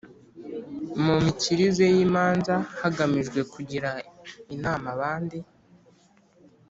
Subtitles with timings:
[1.03, 3.89] mu mikirize y’imanza hagamijwe kugira
[4.55, 5.37] inama abandi